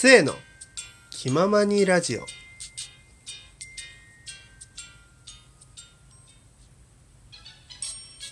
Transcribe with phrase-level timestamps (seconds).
[0.00, 0.32] せーの。
[1.10, 2.24] 気ままにラジオ。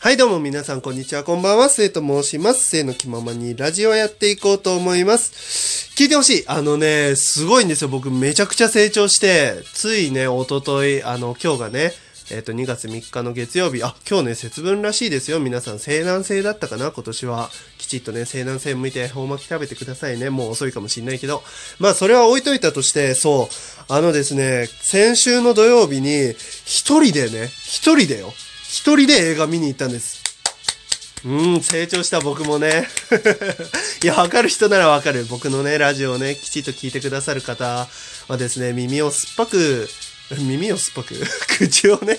[0.00, 1.24] はいどうも皆さんこんにちは。
[1.24, 1.68] こんばんは。
[1.68, 2.70] せいと申します。
[2.70, 5.92] せーの気ままにラジオやっていこうと思います。
[5.94, 6.44] 聞いてほしい。
[6.48, 7.88] あのねすごいんですよ。
[7.88, 11.92] 僕めちゃくちゃ成長してついねおとといあの今日がね
[12.30, 15.40] えっ、と、2月3日の月曜日、あ、今日ね、節分らしいですよ。
[15.40, 16.90] 皆さん、西南西だったかな？
[16.90, 17.48] 今年は。
[17.78, 20.28] きちっとね、西南西向いて、ほう巻き食べてくださいね。
[20.28, 21.42] もう遅いかもしんないけど。
[21.78, 26.34] まあ、それは置いといたとして、そう、あのですね、先週の土曜日に、
[26.66, 28.34] 一人でね、一人でよ。
[28.68, 30.22] 一人で映画見に行ったんです。
[31.24, 32.86] うん、成長した僕もね。
[34.04, 35.24] いや、わかる人ならわかる。
[35.24, 37.88] 僕のね、ラジオをね、きちっと聞いてくださる方
[38.28, 39.88] はですね、耳を酸っぱく
[40.36, 41.14] 耳を酸っぱく
[41.68, 42.18] 口をね、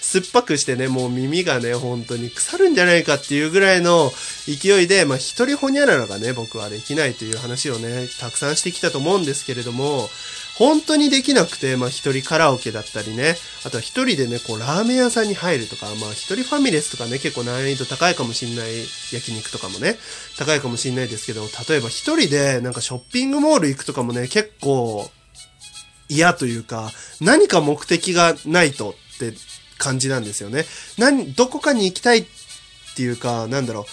[0.00, 4.12] 酸っぱくしてね、もう耳がね、本当に腐るんじゃないかっていうぐらいの
[4.46, 10.10] 勢いで、まあ一人ほにゃららがね、僕はできないという話をね、たくさんしてきたと思うんですけれども、
[10.56, 18.68] 本当にできなくて、まあ一人カラオケだったりね、あとは一人でね、こうラーメン屋さんに入るとか、まあ一人ファミレスとかね、結構難易度高いかもしんない
[19.12, 19.96] 焼肉とかもね、
[20.38, 25.10] 高いかもしんないですけど、例えば一人でなんかショッピングモール行くとかもね、結構
[26.10, 29.32] 嫌というか、何か目的がないとって
[29.78, 30.66] 感じなんですよね。
[30.98, 32.26] 何、どこかに行きたいっ
[32.96, 33.86] ていうか、なんだろ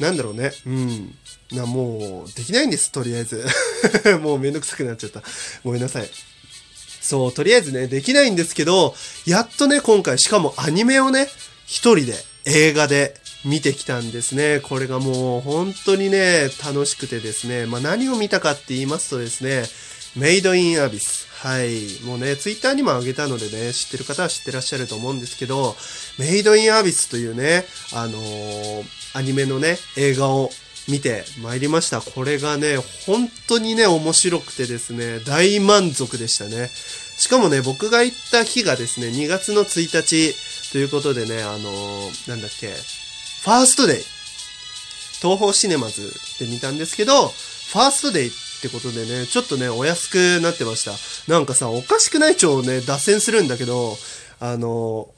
[0.00, 0.02] う。
[0.02, 0.52] なんだろうね。
[0.64, 1.14] うん。
[1.52, 3.44] な、もう、できないんです、とりあえず。
[4.22, 5.22] もうめんどくさくなっちゃった。
[5.64, 6.08] ごめんなさい。
[7.00, 8.94] そう、とりあえずね、できないんですけど、
[9.26, 11.28] やっとね、今回、しかもアニメをね、
[11.66, 14.60] 一人で映画で見てきたんですね。
[14.60, 17.66] これがもう本当にね、楽しくてですね。
[17.66, 19.64] まあ何を見たかって言いますとですね、
[20.16, 21.28] メイドインアビス。
[21.40, 22.02] はい。
[22.04, 25.76] もうね、ツイッターにも上げたのでね、知ってる方は知ってらっしゃると思うんですけど、
[26.18, 30.50] メイドインアビスというね、あのー、アニメのね、映画を
[30.88, 32.00] 見てまいりました。
[32.00, 36.68] これがね、本当にね、面白くてですね、大満足でしたね。
[37.16, 44.04] しかもね、僕が行った日がですね、2月の1日ということでね、あのー、なんだっけ、ファーストデイ。
[45.22, 50.92] 東方シネマズで見たんですけど、ファーストデイってってことでね、ちょっとね、お安くなってました。
[51.32, 53.96] なんかさ、おかしくない蝶をね、脱線するんだけど、
[54.38, 55.08] あの、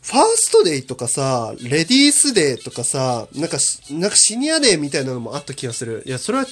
[0.00, 3.58] ファーストデイとかさ、レディースデーとかさ、なんか、
[3.90, 6.02] なんかシニアデーみたいなのもあった気がする。
[6.06, 6.46] いや、それは、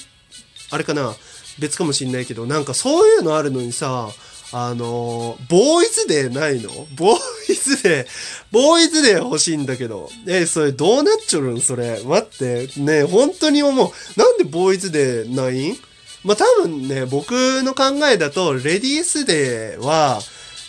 [0.69, 1.15] あれかな、
[1.59, 4.09] 別かもしんないけど、なんかそういうのあるのにさ、
[4.55, 6.69] あのボーイズデーないの？
[6.95, 7.19] ボー
[7.51, 8.07] イズデー、
[8.51, 10.11] ボーイズデー欲しいんだけど。
[10.27, 11.59] え、それどうなっちょるん？
[11.59, 11.99] それ。
[12.03, 12.69] 待って。
[12.79, 13.89] ね本当に思う。
[14.15, 15.77] なんでボーイズデーないん？
[16.23, 17.31] まあ、多分ね、僕
[17.63, 20.19] の考えだと、レディースデーは、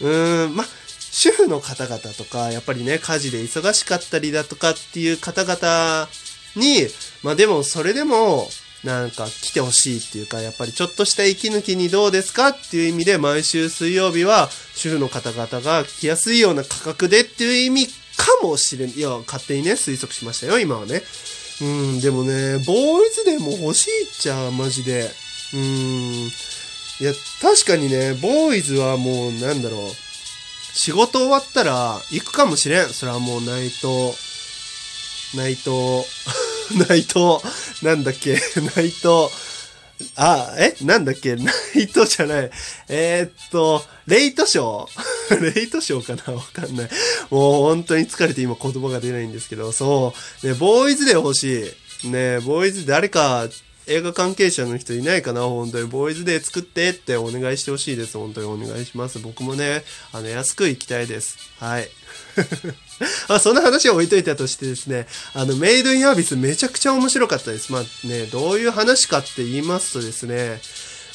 [0.00, 0.66] うーん、まあ、
[1.16, 6.08] 主婦の方々とか、やっぱりね、家事で忙しかったりだとかっていう方々
[6.56, 6.88] に、
[7.22, 8.48] まあでもそれでも、
[8.82, 17.92] なんか来てほしいっていうか、やっぱりちょっとした息抜きにどうですかっていう意味で、毎週水曜日は主婦の方々が来やすいような価格でっていう意味か
[18.42, 18.90] もしれん。
[18.90, 21.02] いや、勝手にね、推測しましたよ、今はね。
[21.62, 25.23] うん、でもね、ボーイズデーも欲しいっちゃ、マジで。
[25.54, 25.60] うー
[26.26, 26.28] ん。
[27.00, 29.90] いや、確かにね、ボーイズはもう、なんだろう。
[30.76, 32.88] 仕事終わったら行くかもしれん。
[32.88, 34.12] それはもう内藤、
[35.36, 36.04] 内藤、
[36.88, 37.38] 内藤、
[37.82, 38.34] なんだっけ、
[38.76, 39.28] 内藤、
[40.16, 40.74] あ、え？
[40.82, 41.36] なんだっけ？
[41.36, 42.50] ナイトじゃない。
[42.88, 46.36] えー、っと、レイトショー レイトショーかな？
[46.36, 46.90] わかんない。
[47.30, 50.46] もう本当に疲れて今言葉が出ないんですけど、そう。
[50.46, 51.72] ね、ボーイズで欲し
[52.04, 52.08] い。
[52.08, 53.46] ね、ボーイズ誰か
[53.86, 55.42] 映画関係者の人いないかな？
[55.42, 55.86] 本当に。
[55.86, 58.16] ボーイズデー作ってってお願いしてほしいです。
[58.16, 59.18] 本当にお願いします。
[59.18, 61.36] 僕もね、あの、安く行きたいです。
[61.58, 61.88] はい。
[63.28, 67.72] あそんな話を置いといたとしてですね、あの、メイドインアービスめちゃくちゃ面白かったです。
[67.72, 70.60] まあね、どういう話かって言いますとですね、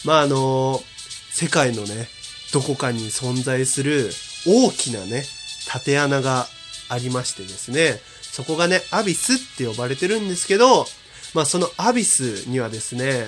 [0.04, 0.84] まああの、
[1.32, 2.08] 世界のね、
[2.52, 4.12] どこかに存在する
[4.46, 5.26] 大きなね、
[5.68, 6.48] 縦穴が
[6.90, 10.88] ありましてですね、そこがね、アビスって呼ばれてるんですけど、
[11.34, 13.28] まあそのアビスにはですね、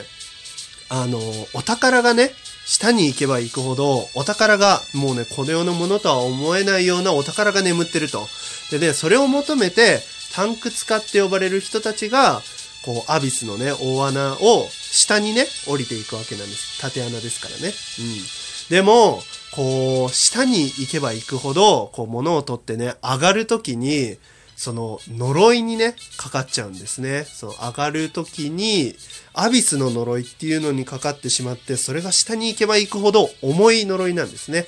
[0.89, 1.19] あの、
[1.53, 2.31] お宝がね、
[2.65, 8.27] 下に行けば行くほど、お宝が、もうね、この世のものとは思えないようなお宝が眠ってると。
[8.71, 10.00] でね、それを求めて、
[10.33, 12.42] タンク使って呼ばれる人たちが、
[12.86, 16.81] こう、アビスのね、大穴を下にね、降りていくわけなんです。
[16.81, 17.74] 縦穴ですからね。
[18.00, 18.75] うん。
[18.75, 19.21] でも、
[19.51, 24.18] こう、下に行けば行くほど、こう、物を取ってね、上がるときに、
[24.61, 27.23] その呪いにね、かかっちゃうんですね。
[27.23, 28.93] その上がる時に、
[29.33, 34.67] アビスの呪いっていうのにかかってしまって、それが下に行けば行くほど重い呪いなんですね。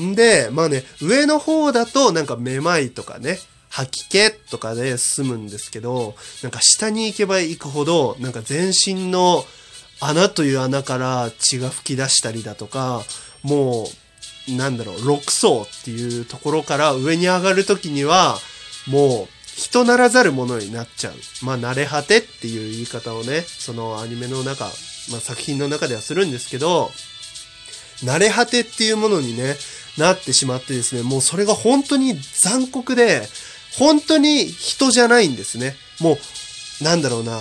[0.00, 6.14] んで、まあね、上の方だとなんかめまいとかね、吐き気とかで済むんですけど、
[6.44, 9.44] なんか下に行けば行くほど、なんか全身の
[9.98, 13.02] 穴という穴から血が噴き出したりだとか、
[13.42, 13.88] も
[14.48, 18.38] う、なんだろう、6層っていうところから上に上がるときには、
[18.90, 21.14] もう、人ならざるものになっちゃう。
[21.42, 24.64] まあ、慣れ果てっていう言い方をね、そのアニメの中、
[25.10, 26.90] まあ、作品の中ではするんですけど、
[28.02, 29.56] 慣れ果てっていうものにね、
[29.98, 33.28] なってしまってですね、もうそれが本当に残酷で、
[33.78, 35.76] 本当に人じゃないんですね。
[36.00, 36.18] も
[36.80, 37.38] う、なんだろうな、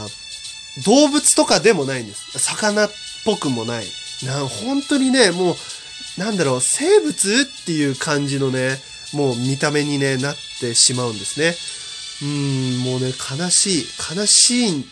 [0.86, 2.40] 動物とかでもないんです。
[2.40, 2.92] 魚っ
[3.26, 3.86] ぽくもない。
[4.24, 8.78] な、本当にね、もう、なんだろう、生物っていう感じのね、
[9.14, 11.56] もう見た目にね、なっててしまうんですね。
[12.22, 13.86] うん、もうね、悲しい、
[14.16, 14.86] 悲しい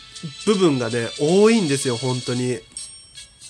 [0.46, 2.60] 部分がね、多いんですよ、本当に。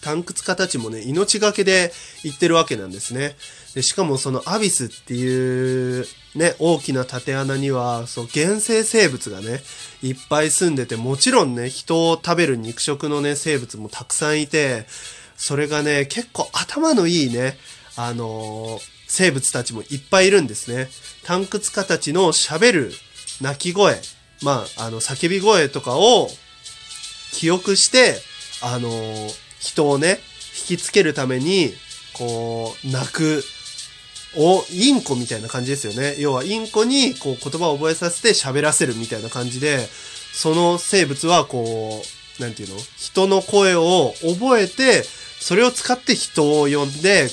[0.00, 1.92] タクツたちもね、命がけで
[2.22, 3.36] 言ってるわけなんですね。
[3.74, 9.60] でしかもそのアビスっていうね、大きな縦穴には、そう、原生生物がね、
[10.02, 14.86] いっぱい住んでて、もちろんね、人を食べる肉食のね、生物もたくさんいて、
[15.36, 17.58] それがね、結構頭のいいね、
[17.96, 20.88] あのー、生物たちもいっぱいいるんですね。
[21.24, 22.92] タンクツカたちの喋る
[23.40, 24.00] 鳴き声、
[24.42, 26.28] まあ、あの、叫び声とかを
[27.32, 28.20] 記憶して、
[28.62, 30.20] あのー、人をね、
[30.70, 31.72] 引きつけるために、
[32.12, 33.42] こう、泣く、
[34.36, 36.16] お、インコみたいな感じですよね。
[36.18, 39.88] 要は、インコに、こう、言葉を覚えさせて喋らせるみたいな感じで、
[40.32, 42.02] その生物は、こ
[42.38, 42.76] う、なんていうの？
[42.96, 45.02] 人の声を覚えて、
[45.40, 47.28] それを使って人を呼んで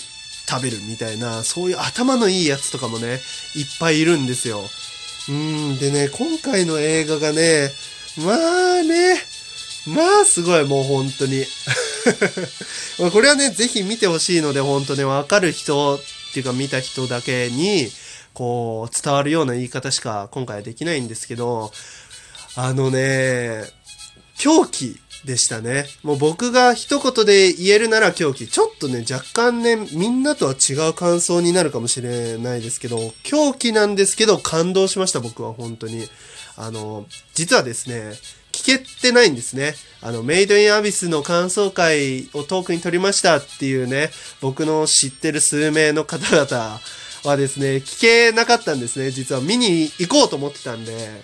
[0.48, 3.20] 食べるみたいな、そういう頭のいいやつとかもね、
[3.56, 4.62] いっぱいいるんですよ。
[5.28, 7.72] うん、でね、今回の映画がね、
[8.18, 9.18] まあね、
[9.88, 11.46] まあすごいもう本当に
[13.12, 17.92] これはね、ぜひ見てほしいので、本当ね、わかる人っていうか見た人だけに、
[18.34, 21.72] こう、伝わるような言い方しか今回はできないんですけど、
[22.56, 23.64] あのね、
[24.38, 25.86] 狂気でしたね。
[26.04, 28.48] もう僕が一言で言えるなら狂気。
[28.48, 36.08] ちょっとね、若干ね、みんなとは違う感想になるかもしれないですけど、狂気なんですけど感動しました、僕は本当に。
[36.58, 38.14] あの、実はですね、
[38.52, 39.76] 聞けてないんですね。
[40.02, 46.80] あの、メイドインアビスの感想会をトークに取りましたっていうね、僕の知ってる数名の方々
[47.26, 49.12] はですね、聞けなかったんですね。
[49.12, 51.24] 実は見に行こうと思ってたんで、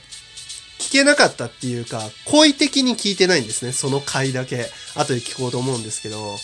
[0.82, 3.72] 聞けなかったっていうか、好意的に聞いてないんですね。
[3.72, 4.70] その回だけ。
[4.96, 6.38] 後で聞こうと思うんですけど。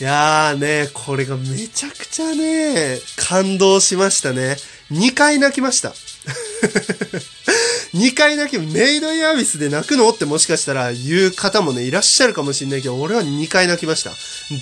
[0.00, 4.56] いやーね、これがめちゃくちゃね、感動しましたね。
[4.90, 5.94] 2回泣きました。
[7.94, 14.10] 2回泣き、メイドインアビスで泣くのってもしかしたら言う方もね、いらっしゃるかもしれないけど、俺は2回泣きました。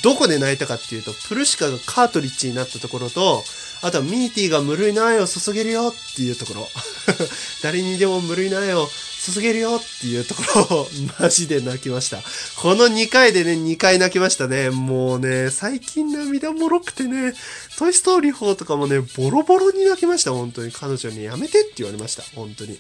[0.03, 3.43] どこで泣いたかっていうと、プルシカがカートリッジになったところと、
[3.81, 6.69] あとはミーティーが無類の愛を注げるよっていうところ。
[7.63, 8.91] 誰にでも無類の愛を
[9.25, 10.89] 注げるよっていうところを、
[11.21, 12.19] マジで泣きました。
[12.61, 14.71] この2回でね、2回泣きましたね。
[14.71, 17.33] もうね、最近涙もろくてね、
[17.79, 20.33] トイストーリー4とかもね、ボロボロに泣きました。
[20.33, 20.73] 本当に。
[20.73, 22.25] 彼女にやめてって言われました。
[22.35, 22.79] 本当に。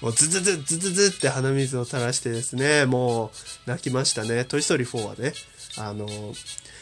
[0.00, 3.32] もうズズズズズズって鼻水を垂らしてですね、も
[3.66, 4.44] う泣きましたね。
[4.44, 5.34] トイストーリー4はね。
[5.78, 6.08] あの、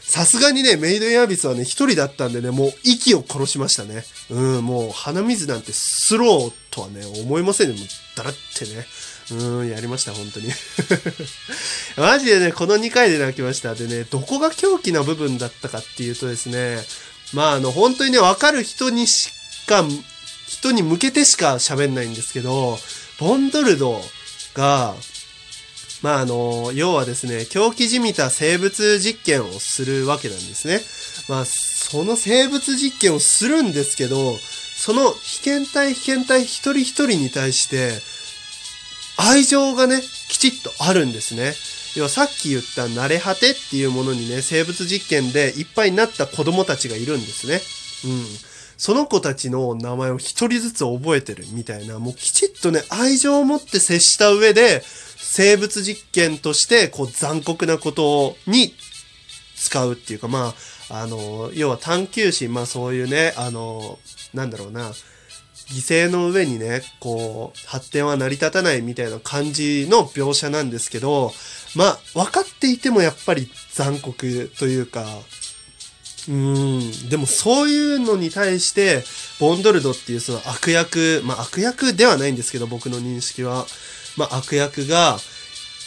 [0.02, 4.04] さすがにね、メイドインアビスはね、一人だったんでね、もう息を殺しましたね。
[4.31, 7.75] うん、もう鼻水なんてスローとはね、思いませんね。
[7.75, 8.87] もうだらってね。
[9.32, 10.52] うん、やりました、本当に。
[11.99, 13.75] マジでね、この2回で泣きました。
[13.75, 16.85] でね、どこが狂気な部分だったかっていうとですね、
[17.32, 19.32] まあ、あの、本当にね、わかる人にし
[19.66, 19.85] か、
[20.47, 22.78] 人に向けてしか喋んないんですけど、
[23.18, 24.00] ボンドルド
[24.54, 24.94] が、
[26.02, 30.80] まあ、あの、要はですね、狂気じみた生物実験をするわけなんですね。
[31.28, 34.36] まあ、その生物実験をするんですけど、
[34.76, 38.00] その被験体被験体一人一人に対して、
[39.16, 41.54] 愛情がね、きちっとあるんですね。
[41.96, 47.62] 要はさっき言った慣れ果てっていうものにね、生物実験でいっぱいになった子供たちがいるんですね。
[48.04, 48.26] うん。
[48.76, 54.83] その子たちの名前を一人ずつ覚えてるみたいな、もうきちっとね、愛情を持って接した上で、
[55.16, 58.75] 生物実験として、こう残酷なことに
[59.56, 60.54] 使うっていうか、ま
[60.90, 63.99] あ、あの、要は探求心、まあそういうね、あの、
[64.35, 64.92] なんだろうな、
[65.68, 71.33] 犠牲の上にね、こう、発展は成り立たないみたいな感じの描写なんですけど、
[71.75, 75.06] まあ、分かっていてもやっぱり残酷というか、
[76.28, 79.04] うん、でもそういうのに対して、
[79.38, 83.66] ボンドルドっていうその悪役、まあ悪役ではないんですけど、僕の認識は。
[84.16, 85.18] まあ、悪役が、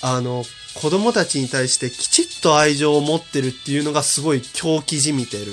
[0.01, 5.51] あの、子供たちに対してきちっと愛情を持ってるっていうのがすごい狂気じみてる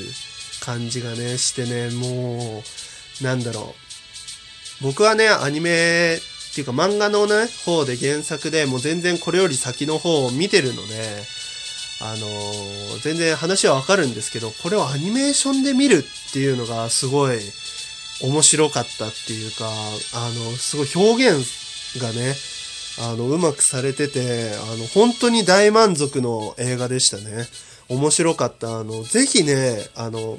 [0.64, 2.62] 感じがね、してね、も
[3.21, 3.75] う、なんだろ
[4.81, 4.85] う。
[4.85, 11.23] 僕はね、アニメっていうか漫画のね、方で原作でもう全然これより先の方を見てるので、
[12.00, 17.38] あのー全然話はわかるんですけど、これをアニメーションで見るっていうのがすごい
[18.23, 22.35] 面白かったっていうか、あの、すごい表現がね、
[22.99, 27.47] あの、うまくされてて、あの、本当に大満足の映画でしたね。
[27.88, 28.79] 面白かった。
[28.79, 30.38] あの、ぜひね、あの、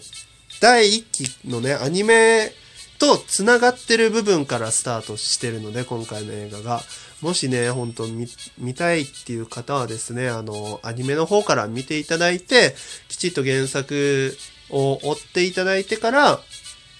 [0.60, 2.52] 第1期のね、アニメ
[3.00, 6.82] と繋がってる部分からスタートしてるので、今回の映画が。
[7.22, 8.28] もしね、本当見、
[8.60, 12.76] 見たいっていう方はですね、あの、アニメの方から見ていただいて、
[13.08, 14.38] きちっと原作
[14.70, 16.40] を追っていただいてから、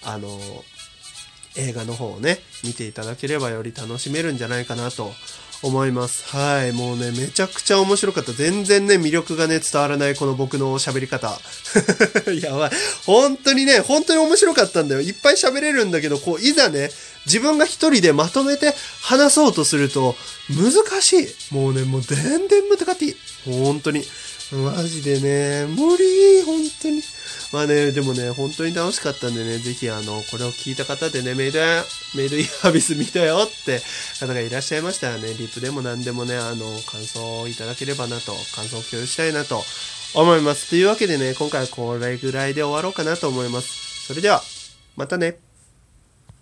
[0.04, 0.28] あの、
[1.56, 5.12] 映画の方をね、見ていただければより楽しめるんじゃないかなと
[5.62, 6.36] 思います。
[6.36, 6.72] はい。
[6.72, 8.32] もうね、めちゃくちゃ面白かった。
[8.32, 11.38] 全然ね、魅力がね、伝わらないこの僕の喋り方。
[12.40, 12.70] やばい。
[13.06, 15.00] 本当にね、本当に面白かったんだよ。
[15.00, 16.90] いっぱい喋れるんだけど、こう、いざね、
[17.26, 20.14] 自分が一人でまとめて話そうとすると、
[20.50, 21.28] 難しい。
[21.50, 22.16] もうね、もう全
[22.48, 23.16] 然難しい。
[23.44, 24.04] 本当に。
[24.52, 27.02] マジでね、無理、本当に。
[27.50, 31.82] まあね、でもね、本当に楽しかったんでね、ぜひあの、これを聞いた方でね、メイドや、
[32.14, 33.80] メイドインハービス見たよって
[34.20, 39.62] 方がいらっしゃいましたらね、リプでも何でもね、あの、感想をいただければなと、感想を共有したいなと
[40.14, 40.68] 思います。
[40.68, 44.06] というわけでね、今回はこれぐらいで終わろうかなと思います。
[44.06, 44.42] それでは、
[44.96, 45.47] またね。